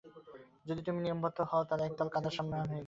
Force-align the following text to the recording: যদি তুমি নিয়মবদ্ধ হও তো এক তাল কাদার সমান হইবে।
যদি 0.65 0.81
তুমি 0.81 0.99
নিয়মবদ্ধ 1.01 1.37
হও 1.49 1.63
তো 1.67 1.73
এক 1.87 1.93
তাল 1.97 2.09
কাদার 2.13 2.33
সমান 2.37 2.59
হইবে। 2.61 2.79